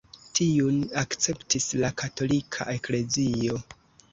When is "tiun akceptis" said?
0.37-1.67